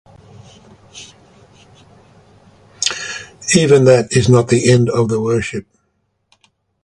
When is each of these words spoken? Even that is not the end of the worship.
Even 3.53 3.85
that 3.85 4.07
is 4.17 4.29
not 4.29 4.47
the 4.47 4.71
end 4.71 4.89
of 4.89 5.09
the 5.09 5.21
worship. 5.21 5.67